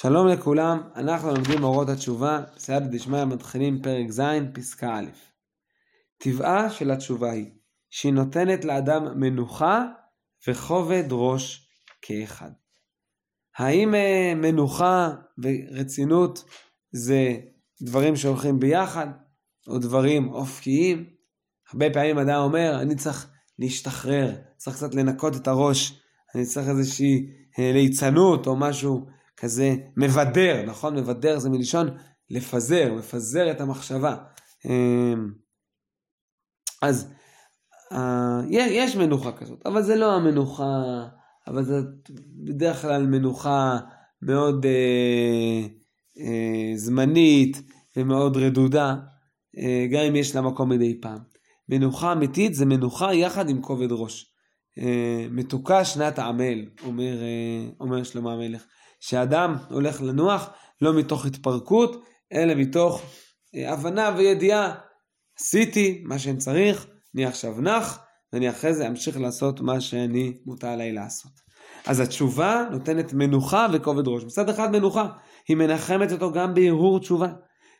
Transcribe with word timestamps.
שלום 0.00 0.28
לכולם, 0.28 0.80
אנחנו 0.96 1.28
לומדים 1.28 1.64
אורות 1.64 1.88
התשובה, 1.88 2.40
בסייעתא 2.56 2.86
דשמיא 2.86 3.24
מתחילים 3.24 3.82
פרק 3.82 4.10
ז', 4.10 4.22
פסקה 4.54 4.98
א'. 4.98 5.06
טבעה 6.18 6.70
של 6.70 6.90
התשובה 6.90 7.30
היא 7.30 7.50
שהיא 7.90 8.12
נותנת 8.12 8.64
לאדם 8.64 9.20
מנוחה 9.20 9.84
וכובד 10.48 11.04
ראש 11.10 11.68
כאחד. 12.02 12.50
האם 13.56 13.94
אה, 13.94 14.32
מנוחה 14.36 15.10
ורצינות 15.38 16.44
זה 16.92 17.36
דברים 17.82 18.16
שהולכים 18.16 18.58
ביחד, 18.58 19.06
או 19.68 19.78
דברים 19.78 20.28
אופקיים? 20.32 21.06
הרבה 21.72 21.90
פעמים 21.90 22.18
אדם 22.18 22.40
אומר, 22.40 22.78
אני 22.82 22.96
צריך 22.96 23.30
להשתחרר, 23.58 24.34
צריך 24.56 24.76
קצת 24.76 24.94
לנקות 24.94 25.36
את 25.36 25.48
הראש, 25.48 26.00
אני 26.34 26.46
צריך 26.46 26.68
איזושהי 26.68 27.30
אה, 27.58 27.72
ליצנות 27.72 28.46
או 28.46 28.56
משהו 28.56 29.17
כזה 29.40 29.74
מבדר, 29.96 30.64
נכון? 30.66 30.96
מבדר 30.96 31.38
זה 31.38 31.50
מלשון 31.50 31.88
לפזר, 32.30 32.94
מפזר 32.94 33.50
את 33.50 33.60
המחשבה. 33.60 34.16
אמ, 34.64 35.30
אז 36.82 37.12
אה, 37.92 38.40
יש 38.48 38.96
מנוחה 38.96 39.32
כזאת, 39.32 39.66
אבל 39.66 39.82
זה 39.82 39.96
לא 39.96 40.14
המנוחה, 40.14 40.82
אבל 41.46 41.64
זה 41.64 41.80
בדרך 42.44 42.82
כלל 42.82 43.06
מנוחה 43.06 43.78
מאוד 44.22 44.66
אה, 44.66 45.66
אה, 46.20 46.76
זמנית 46.76 47.62
ומאוד 47.96 48.36
רדודה, 48.36 48.96
אה, 49.58 49.86
גם 49.90 50.00
אם 50.00 50.16
יש 50.16 50.36
לה 50.36 50.42
מקום 50.42 50.68
מדי 50.68 51.00
פעם. 51.00 51.18
מנוחה 51.68 52.12
אמיתית 52.12 52.54
זה 52.54 52.66
מנוחה 52.66 53.14
יחד 53.14 53.48
עם 53.48 53.62
כובד 53.62 53.92
ראש. 53.92 54.34
אה, 54.78 55.26
מתוקה 55.30 55.84
שנת 55.84 56.18
העמל, 56.18 56.64
אומר, 56.84 57.22
אה, 57.22 57.70
אומר 57.80 58.02
שלמה 58.02 58.32
המלך. 58.32 58.64
שאדם 59.00 59.56
הולך 59.70 60.02
לנוח 60.02 60.50
לא 60.80 60.94
מתוך 60.94 61.26
התפרקות, 61.26 62.04
אלא 62.32 62.54
מתוך 62.54 63.02
אה, 63.54 63.72
הבנה 63.72 64.14
וידיעה. 64.16 64.74
עשיתי 65.40 66.02
מה 66.04 66.18
שאני 66.18 66.36
צריך, 66.36 66.86
אני 67.14 67.24
עכשיו 67.24 67.60
נח, 67.60 67.98
ואני 68.32 68.50
אחרי 68.50 68.74
זה 68.74 68.88
אמשיך 68.88 69.20
לעשות 69.20 69.60
מה 69.60 69.80
שאני 69.80 70.32
מותר 70.46 70.66
עליי 70.66 70.92
לעשות. 70.92 71.32
אז 71.86 72.00
התשובה 72.00 72.64
נותנת 72.70 73.12
מנוחה 73.12 73.66
וכובד 73.72 74.08
ראש. 74.08 74.24
מצד 74.24 74.48
אחד 74.48 74.72
מנוחה, 74.72 75.06
היא 75.48 75.56
מנחמת 75.56 76.12
אותו 76.12 76.32
גם 76.32 76.54
בהרהור 76.54 77.00
תשובה. 77.00 77.28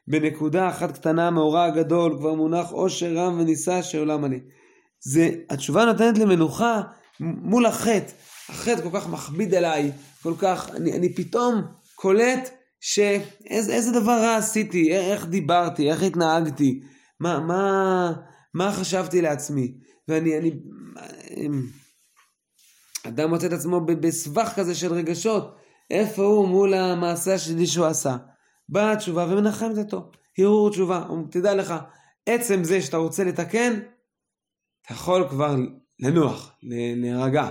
בנקודה 0.08 0.68
אחת 0.68 0.92
קטנה 0.92 1.30
מאורע 1.30 1.64
הגדול 1.64 2.16
כבר 2.18 2.34
מונח 2.34 2.70
עושר 2.70 3.16
רם 3.16 3.40
ונישא 3.40 3.82
שעולם 3.82 4.22
מלא. 4.22 4.36
זה, 5.00 5.30
התשובה 5.50 5.84
נותנת 5.84 6.18
לי 6.18 6.24
מנוחה 6.24 6.82
מול 7.20 7.66
החטא. 7.66 8.12
החטא 8.48 8.82
כל 8.82 9.00
כך 9.00 9.08
מכביד 9.08 9.54
עליי, 9.54 9.92
כל 10.22 10.34
כך, 10.38 10.70
אני, 10.70 10.92
אני 10.92 11.14
פתאום 11.14 11.62
קולט 11.94 12.50
שאיזה 12.80 14.00
דבר 14.00 14.12
רע 14.12 14.36
עשיתי, 14.36 14.92
איך 14.92 15.26
דיברתי, 15.26 15.90
איך 15.90 16.02
התנהגתי, 16.02 16.80
מה, 17.20 17.40
מה, 17.40 18.12
מה 18.54 18.72
חשבתי 18.72 19.22
לעצמי. 19.22 19.74
ואני, 20.08 20.38
אני, 20.38 20.50
אדם 23.06 23.30
מוצא 23.30 23.46
את 23.46 23.52
עצמו 23.52 23.80
בסבך 23.80 24.52
כזה 24.56 24.74
של 24.74 24.92
רגשות, 24.92 25.56
איפה 25.90 26.22
הוא 26.22 26.48
מול 26.48 26.74
המעשה 26.74 27.34
השלילי 27.34 27.66
שהוא 27.66 27.86
עשה. 27.86 28.16
באה 28.68 28.92
התשובה 28.92 29.26
ומנחמת 29.30 29.78
אותו, 29.78 30.10
הרהור 30.38 30.70
תשובה, 30.70 31.06
תדע 31.30 31.54
לך, 31.54 31.74
עצם 32.26 32.64
זה 32.64 32.82
שאתה 32.82 32.96
רוצה 32.96 33.24
לתקן, 33.24 33.74
אתה 34.82 34.92
יכול 34.92 35.28
כבר 35.28 35.56
לנוח, 36.00 36.52
להירגע, 36.62 37.48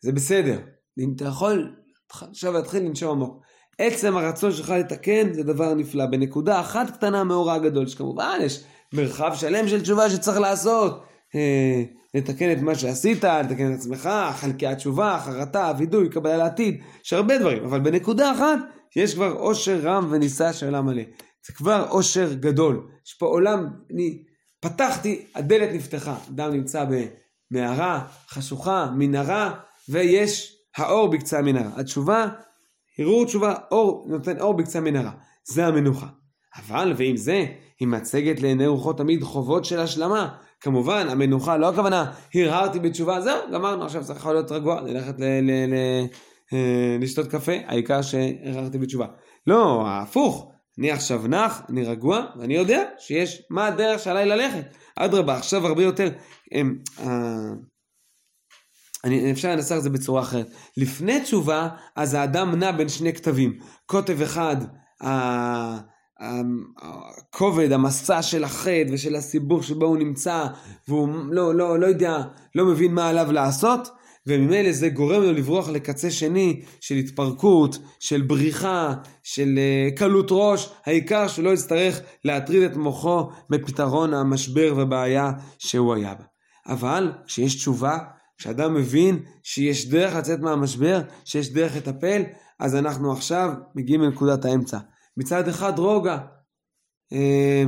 זה 0.00 0.12
בסדר. 0.12 0.58
אם 0.98 1.12
אתה 1.16 1.24
יכול 1.24 1.76
עכשיו 2.08 2.52
להתחיל 2.52 2.82
לנשום 2.82 3.10
עמוק. 3.10 3.42
עצם 3.78 4.16
הרצון 4.16 4.52
שלך 4.52 4.70
לתקן 4.70 5.32
זה 5.32 5.42
דבר 5.42 5.74
נפלא. 5.74 6.06
בנקודה 6.06 6.60
אחת 6.60 6.90
קטנה 6.90 7.24
מאורע 7.24 7.58
גדול, 7.58 7.86
שכמובן 7.86 8.38
יש 8.42 8.64
מרחב 8.92 9.32
שלם 9.34 9.68
של 9.68 9.82
תשובה 9.82 10.10
שצריך 10.10 10.38
לעשות. 10.38 11.02
אה, 11.34 11.82
לתקן 12.14 12.52
את 12.52 12.58
מה 12.58 12.74
שעשית, 12.74 13.24
לתקן 13.24 13.72
את 13.72 13.78
עצמך, 13.78 14.10
חלקי 14.34 14.66
התשובה, 14.66 15.18
חרטה, 15.24 15.72
וידוי, 15.78 16.08
קבלה 16.08 16.36
לעתיד, 16.36 16.80
יש 17.04 17.12
הרבה 17.12 17.38
דברים, 17.38 17.64
אבל 17.64 17.80
בנקודה 17.80 18.32
אחת 18.32 18.58
יש 18.96 19.14
כבר 19.14 19.32
עושר 19.32 19.80
רם 19.82 20.08
ונישא 20.10 20.52
של 20.52 20.66
עולם 20.66 20.86
מלא. 20.86 21.02
זה 21.46 21.52
כבר 21.52 21.86
עושר 21.90 22.32
גדול. 22.32 22.88
יש 23.06 23.14
פה 23.14 23.26
עולם, 23.26 23.66
אני 23.92 24.22
פתחתי, 24.60 25.26
הדלת 25.34 25.68
נפתחה. 25.72 26.16
אדם 26.28 26.52
נמצא 26.52 26.84
במערה 27.52 28.04
חשוכה, 28.28 28.90
מנהרה, 28.96 29.54
ויש 29.88 30.56
האור 30.76 31.08
בקצה 31.08 31.38
המנהרה. 31.38 31.70
התשובה, 31.76 32.28
הרהור 32.98 33.24
תשובה, 33.24 33.54
אור, 33.70 34.06
נותן 34.08 34.40
אור 34.40 34.54
בקצה 34.54 34.78
המנהרה. 34.78 35.10
זה 35.44 35.66
המנוחה. 35.66 36.06
אבל 36.56 36.92
ועם 36.96 37.16
זה, 37.16 37.46
היא 37.80 37.88
מצגת 37.88 38.40
לעיני 38.40 38.66
רוחות 38.66 38.98
תמיד 38.98 39.22
חובות 39.22 39.64
של 39.64 39.80
השלמה. 39.80 40.34
כמובן, 40.60 41.06
המנוחה, 41.08 41.56
לא 41.56 41.68
הכוונה, 41.68 42.12
הרהרתי 42.34 42.78
בתשובה, 42.78 43.20
זהו, 43.20 43.38
גמרנו, 43.52 43.84
עכשיו 43.84 44.04
צריך 44.04 44.26
להיות 44.26 44.52
רגוע, 44.52 44.80
ללכת 44.80 45.20
ל... 45.20 45.24
ל, 45.24 45.50
ל 45.50 45.74
אה, 46.52 46.96
לשתות 47.00 47.26
קפה, 47.26 47.52
העיקר 47.66 48.02
שהרהרתי 48.02 48.78
בתשובה. 48.78 49.06
לא, 49.46 49.84
הפוך, 49.86 50.51
אני 50.78 50.90
עכשיו 50.90 51.26
נח, 51.28 51.62
אני 51.68 51.84
רגוע, 51.84 52.26
ואני 52.36 52.54
יודע 52.54 52.84
שיש 52.98 53.42
מה 53.50 53.66
הדרך 53.66 54.00
שעליי 54.00 54.26
ללכת. 54.26 54.74
אדרבה, 54.96 55.36
עכשיו 55.36 55.66
הרבה 55.66 55.82
יותר, 55.82 56.08
הם, 56.52 56.78
אה, 57.00 57.50
אני, 59.04 59.32
אפשר 59.32 59.50
לנסח 59.50 59.74
את 59.76 59.82
זה 59.82 59.90
בצורה 59.90 60.22
אחרת. 60.22 60.46
לפני 60.76 61.20
תשובה, 61.20 61.68
אז 61.96 62.14
האדם 62.14 62.54
נע 62.54 62.72
בין 62.72 62.88
שני 62.88 63.12
כתבים. 63.12 63.58
כותב 63.86 64.22
אחד, 64.22 64.56
הכובד, 66.80 67.72
המסע 67.72 68.22
של 68.22 68.44
החטא 68.44 68.92
ושל 68.92 69.16
הסיבוך 69.16 69.64
שבו 69.64 69.86
הוא 69.86 69.96
נמצא, 69.96 70.46
והוא 70.88 71.08
לא, 71.30 71.54
לא, 71.54 71.78
לא 71.78 71.86
יודע, 71.86 72.22
לא 72.54 72.66
מבין 72.66 72.94
מה 72.94 73.08
עליו 73.08 73.32
לעשות, 73.32 73.88
וממילא 74.26 74.72
זה 74.72 74.88
גורם 74.88 75.22
לו 75.22 75.32
לברוח 75.32 75.68
לקצה 75.68 76.10
שני 76.10 76.62
של 76.80 76.94
התפרקות, 76.94 77.78
של 78.00 78.22
בריחה, 78.22 78.94
של 79.22 79.58
uh, 79.58 79.98
קלות 79.98 80.28
ראש, 80.30 80.72
העיקר 80.86 81.28
שהוא 81.28 81.44
לא 81.44 81.50
יצטרך 81.50 82.00
להטריד 82.24 82.62
את 82.62 82.76
מוחו 82.76 83.30
בפתרון 83.50 84.14
המשבר 84.14 84.74
והבעיה 84.76 85.32
שהוא 85.58 85.94
היה 85.94 86.14
בה. 86.14 86.24
אבל 86.66 87.12
כשיש 87.26 87.54
תשובה, 87.54 87.98
כשאדם 88.38 88.74
מבין 88.74 89.18
שיש 89.42 89.88
דרך 89.88 90.14
לצאת 90.14 90.40
מהמשבר, 90.40 91.00
שיש 91.24 91.52
דרך 91.52 91.76
לטפל, 91.76 92.22
אז 92.60 92.76
אנחנו 92.76 93.12
עכשיו 93.12 93.52
מגיעים 93.74 94.02
לנקודת 94.02 94.44
האמצע. 94.44 94.78
מצד 95.16 95.48
אחד 95.48 95.78
רוגע, 95.78 96.18
אה, 97.12 97.64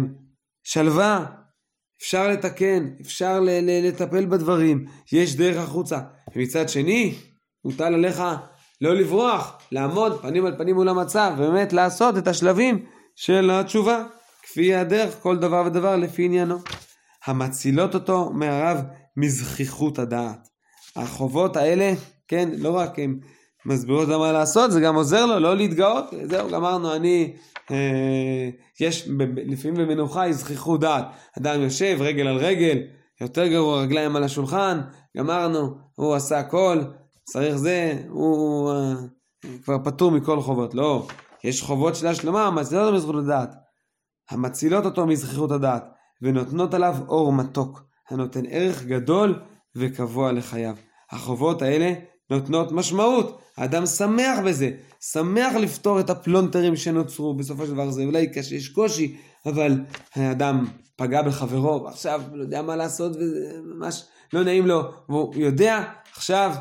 שלווה, 0.64 1.26
אפשר 2.04 2.28
לתקן, 2.28 2.88
אפשר 3.00 3.40
לטפל 3.62 4.26
בדברים, 4.26 4.84
יש 5.12 5.36
דרך 5.36 5.56
החוצה. 5.56 5.98
ומצד 6.36 6.68
שני, 6.68 7.14
מוטל 7.64 7.94
עליך 7.94 8.22
לא 8.80 8.94
לברוח, 8.94 9.58
לעמוד 9.72 10.20
פנים 10.22 10.46
על 10.46 10.58
פנים 10.58 10.74
מול 10.74 10.88
המצב, 10.88 11.32
ובאמת 11.38 11.72
לעשות 11.72 12.18
את 12.18 12.28
השלבים 12.28 12.84
של 13.16 13.50
התשובה, 13.50 14.04
כפי 14.42 14.74
הדרך, 14.74 15.14
כל 15.20 15.36
דבר 15.36 15.62
ודבר 15.66 15.96
לפי 15.96 16.24
עניינו. 16.24 16.58
המצילות 17.26 17.94
אותו 17.94 18.30
מהרב 18.30 18.78
מזכיחות 19.16 19.98
הדעת. 19.98 20.48
החובות 20.96 21.56
האלה, 21.56 21.92
כן, 22.28 22.48
לא 22.56 22.76
רק 22.76 22.98
הם 22.98 23.18
מסבירות 23.66 24.08
לו 24.08 24.18
מה 24.18 24.32
לעשות, 24.32 24.72
זה 24.72 24.80
גם 24.80 24.94
עוזר 24.94 25.26
לו 25.26 25.38
לא 25.38 25.56
להתגאות, 25.56 26.04
זהו, 26.22 26.50
גמרנו, 26.50 26.94
אני, 26.94 27.32
אה, 27.70 28.50
יש 28.80 29.08
לפעמים 29.36 29.76
במנוחה 29.76 30.28
יזכחו 30.28 30.76
דעת, 30.76 31.04
אדם 31.38 31.62
יושב 31.62 31.96
רגל 32.00 32.26
על 32.26 32.36
רגל, 32.36 32.78
יותר 33.20 33.46
גרוע, 33.46 33.82
רגליים 33.82 34.16
על 34.16 34.24
השולחן, 34.24 34.80
גמרנו, 35.16 35.74
הוא 35.94 36.14
עשה 36.14 36.38
הכל, 36.38 36.82
צריך 37.24 37.56
זה, 37.56 38.02
הוא 38.08 38.72
אה, 38.72 38.94
כבר 39.64 39.78
פטור 39.84 40.10
מכל 40.10 40.40
חובות, 40.40 40.74
לא, 40.74 41.06
יש 41.44 41.62
חובות 41.62 41.96
של 41.96 42.06
השלמה, 42.06 42.46
המצילות 42.46 42.84
אותו 42.84 42.96
מזכות 42.96 43.24
הדעת, 43.24 43.54
המצילות 44.30 44.84
אותו 44.84 45.06
מזכיחות 45.06 45.50
הדעת, 45.50 45.84
ונותנות 46.22 46.74
עליו 46.74 46.96
אור 47.08 47.32
מתוק, 47.32 47.82
הנותן 48.10 48.46
ערך 48.48 48.84
גדול 48.84 49.40
וקבוע 49.76 50.32
לחייו. 50.32 50.74
החובות 51.10 51.62
האלה 51.62 51.92
נותנות 52.30 52.72
משמעות, 52.72 53.40
האדם 53.56 53.86
שמח 53.86 54.38
בזה, 54.44 54.70
שמח 55.00 55.54
לפתור 55.54 56.00
את 56.00 56.10
הפלונטרים 56.10 56.76
שנוצרו, 56.76 57.34
בסופו 57.34 57.66
של 57.66 57.72
דבר 57.72 57.90
זה 57.90 58.04
אולי 58.04 58.32
קשה, 58.32 58.54
יש 58.54 58.68
קושי, 58.68 59.16
אבל 59.46 59.80
האדם 60.14 60.66
פגע 60.96 61.22
בחברו, 61.22 61.82
ועכשיו 61.84 62.22
לא 62.32 62.42
יודע 62.42 62.62
מה 62.62 62.76
לעשות, 62.76 63.12
וזה 63.16 63.58
ממש 63.64 64.04
לא 64.32 64.44
נעים 64.44 64.66
לו, 64.66 64.82
והוא 65.08 65.34
יודע, 65.36 65.84
עכשיו 66.12 66.54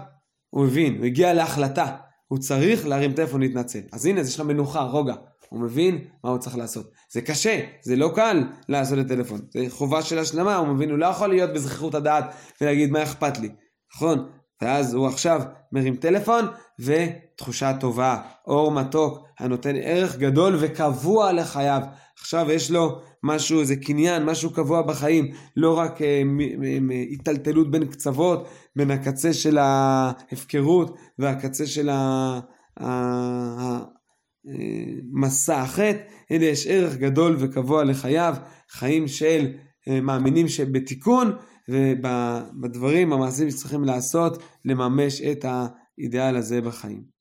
הוא 0.50 0.66
הבין, 0.66 0.98
הוא 0.98 1.06
הגיע 1.06 1.34
להחלטה, 1.34 1.96
הוא 2.28 2.40
צריך 2.40 2.88
להרים 2.88 3.14
טלפון 3.14 3.42
להתנצל. 3.42 3.80
אז 3.92 4.06
הנה, 4.06 4.22
יש 4.22 4.40
לו 4.40 4.46
מנוחה, 4.46 4.82
רוגע. 4.82 5.16
הוא 5.50 5.62
מבין 5.62 6.08
מה 6.24 6.30
הוא 6.30 6.38
צריך 6.38 6.58
לעשות. 6.58 6.92
זה 7.12 7.22
קשה, 7.22 7.60
זה 7.84 7.96
לא 7.96 8.12
קל 8.16 8.44
לעשות 8.70 9.00
את 9.00 9.08
טלפון. 9.08 9.42
זה 9.54 9.66
חובה 9.70 10.02
של 10.02 10.20
השלמה, 10.20 10.56
הוא 10.56 10.68
מבין, 10.68 10.90
הוא 10.90 10.98
לא 10.98 11.06
יכול 11.06 11.30
להיות 11.30 11.54
בזכיחות 11.54 11.96
הדעת 11.96 12.26
ולהגיד 12.62 12.92
מה 12.92 13.04
אכפת 13.04 13.40
לי. 13.40 13.50
נכון? 13.96 14.30
ואז 14.64 14.94
הוא 14.94 15.08
עכשיו 15.08 15.42
מרים 15.72 15.96
טלפון 15.96 16.46
ותחושה 16.80 17.74
טובה, 17.80 18.18
אור 18.48 18.72
מתוק 18.72 19.20
הנותן 19.40 19.76
ערך 19.76 20.18
גדול 20.18 20.56
וקבוע 20.60 21.32
לחייו. 21.32 21.82
עכשיו 22.20 22.52
יש 22.52 22.72
לו 22.72 23.00
משהו, 23.24 23.60
איזה 23.60 23.76
קניין, 23.76 24.26
משהו 24.26 24.54
קבוע 24.54 24.82
בחיים, 24.82 25.32
לא 25.56 25.78
רק 25.78 26.00
היטלטלות 27.10 27.72
בין 27.72 27.86
קצוות, 27.86 28.48
בין 28.76 28.92
הקצה 28.92 29.34
של 29.34 29.58
ההפקרות 29.58 30.98
והקצה 31.20 31.66
של 31.68 31.90
המסע 35.16 35.62
החטא, 35.62 35.98
אלא 36.32 36.44
יש 36.44 36.68
ערך 36.68 36.96
גדול 36.96 37.36
וקבוע 37.40 37.84
לחייו, 37.84 38.36
חיים 38.72 39.08
של 39.08 39.54
מאמינים 39.88 40.48
שבתיקון 40.48 41.32
ובדברים, 41.70 43.14
המעשים 43.14 43.50
שצריכים 43.52 43.84
לעשות, 43.84 44.44
לממש 44.66 45.22
את 45.22 45.46
האידאל 45.46 46.36
הזה 46.36 46.62
בחיים. 46.62 47.13